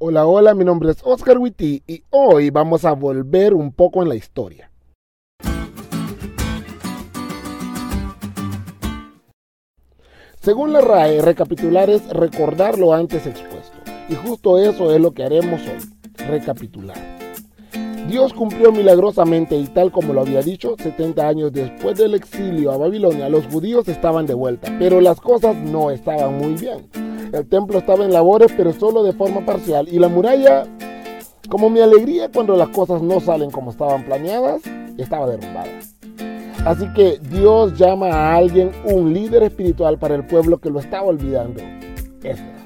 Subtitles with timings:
[0.00, 4.08] Hola, hola, mi nombre es Oscar Witty y hoy vamos a volver un poco en
[4.08, 4.70] la historia.
[10.40, 13.76] Según la RAE, recapitular es recordar lo antes expuesto.
[14.08, 16.96] Y justo eso es lo que haremos hoy, recapitular.
[18.06, 22.76] Dios cumplió milagrosamente y tal como lo había dicho, 70 años después del exilio a
[22.76, 27.07] Babilonia, los judíos estaban de vuelta, pero las cosas no estaban muy bien.
[27.32, 29.88] El templo estaba en labores, pero solo de forma parcial.
[29.90, 30.64] Y la muralla,
[31.50, 34.62] como mi alegría cuando las cosas no salen como estaban planeadas,
[34.96, 35.68] estaba derrumbada.
[36.64, 41.06] Así que Dios llama a alguien un líder espiritual para el pueblo que lo estaba
[41.06, 41.62] olvidando.
[42.22, 42.58] Esdras.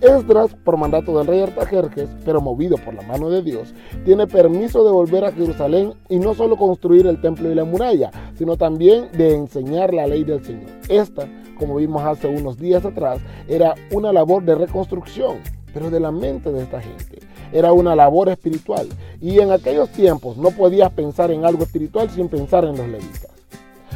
[0.00, 3.72] Esdras, por mandato del rey Artajerjes, pero movido por la mano de Dios,
[4.04, 8.10] tiene permiso de volver a Jerusalén y no solo construir el templo y la muralla,
[8.36, 10.70] sino también de enseñar la ley del Señor.
[10.88, 15.38] Esta como vimos hace unos días atrás, era una labor de reconstrucción,
[15.72, 17.20] pero de la mente de esta gente.
[17.52, 18.88] Era una labor espiritual.
[19.20, 23.30] Y en aquellos tiempos no podías pensar en algo espiritual sin pensar en los levitas.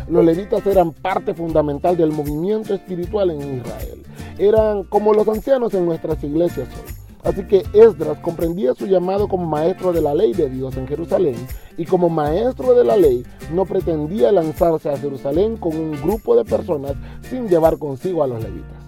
[0.09, 4.03] Los levitas eran parte fundamental del movimiento espiritual en Israel.
[4.39, 6.98] Eran como los ancianos en nuestras iglesias hoy.
[7.29, 11.35] Así que Esdras comprendía su llamado como maestro de la ley de Dios en Jerusalén
[11.77, 16.47] y como maestro de la ley no pretendía lanzarse a Jerusalén con un grupo de
[16.47, 16.95] personas
[17.29, 18.83] sin llevar consigo a los levitas.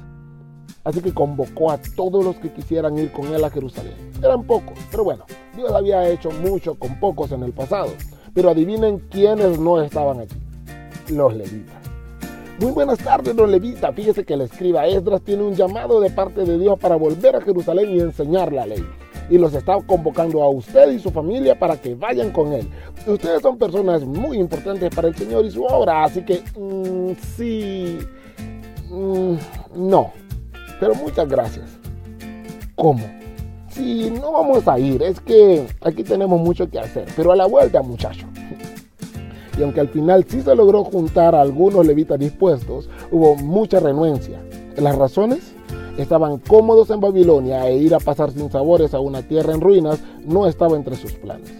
[0.85, 3.93] Así que convocó a todos los que quisieran ir con él a Jerusalén.
[4.23, 7.91] Eran pocos, pero bueno, Dios había hecho mucho con pocos en el pasado.
[8.33, 10.37] Pero adivinen quiénes no estaban aquí.
[11.11, 11.90] Los levitas.
[12.61, 13.91] Muy buenas tardes, don Levita.
[13.91, 17.41] Fíjese que el escriba Esdras tiene un llamado de parte de Dios para volver a
[17.41, 18.85] Jerusalén y enseñar la ley.
[19.31, 22.69] Y los está convocando a usted y su familia para que vayan con él.
[23.07, 27.99] Ustedes son personas muy importantes para el Señor y su obra, así que mm, sí,
[28.91, 29.35] mm,
[29.77, 30.13] no.
[30.79, 31.79] Pero muchas gracias.
[32.75, 33.07] ¿Cómo?
[33.71, 37.07] Sí, no vamos a ir, es que aquí tenemos mucho que hacer.
[37.17, 38.30] Pero a la vuelta, muchachos
[39.61, 44.41] y aunque al final sí se logró juntar a algunos levitas dispuestos, hubo mucha renuencia.
[44.79, 45.53] Las razones
[45.99, 50.01] estaban cómodos en Babilonia e ir a pasar sin sabores a una tierra en ruinas
[50.25, 51.53] no estaba entre sus planes.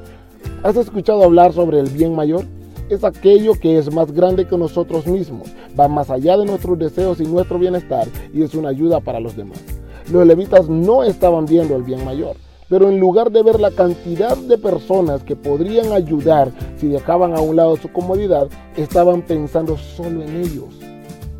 [0.62, 2.46] ¿Has escuchado hablar sobre el bien mayor?
[2.88, 5.48] Es aquello que es más grande que nosotros mismos,
[5.78, 9.36] va más allá de nuestros deseos y nuestro bienestar y es una ayuda para los
[9.36, 9.62] demás.
[10.10, 12.36] Los levitas no estaban viendo el bien mayor,
[12.68, 17.40] pero en lugar de ver la cantidad de personas que podrían ayudar si dejaban a
[17.40, 20.80] un lado su comodidad, estaban pensando solo en ellos.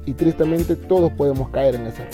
[0.07, 2.07] Y tristemente todos podemos caer en ese.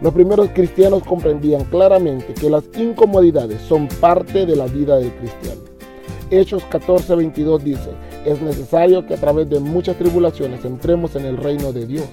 [0.00, 5.60] Los primeros cristianos comprendían claramente que las incomodidades son parte de la vida del cristiano.
[6.30, 7.90] Hechos 14:22 dice,
[8.24, 12.06] es necesario que a través de muchas tribulaciones entremos en el reino de Dios.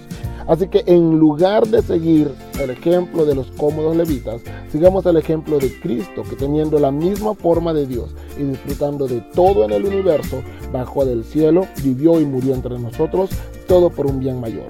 [0.47, 5.59] Así que en lugar de seguir el ejemplo de los cómodos levitas, sigamos el ejemplo
[5.59, 9.85] de Cristo, que teniendo la misma forma de Dios y disfrutando de todo en el
[9.85, 10.41] universo,
[10.71, 13.29] bajó del cielo, vivió y murió entre nosotros,
[13.67, 14.67] todo por un bien mayor,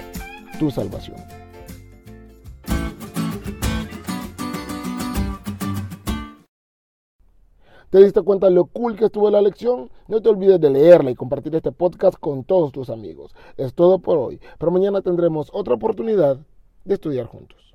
[0.59, 1.17] tu salvación.
[7.89, 9.89] ¿Te diste cuenta lo cool que estuvo la lección?
[10.09, 13.33] No te olvides de leerla y compartir este podcast con todos tus amigos.
[13.55, 16.37] Es todo por hoy, pero mañana tendremos otra oportunidad
[16.83, 17.66] de estudiar juntos.